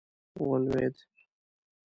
ولوېد. 0.49 0.95